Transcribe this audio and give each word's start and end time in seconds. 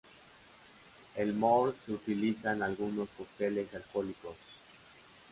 El 1.15 1.33
mors 1.33 1.75
se 1.85 1.91
utiliza 1.91 2.53
en 2.53 2.63
algunos 2.63 3.07
cócteles 3.15 3.71
alcohólicos. 3.75 4.35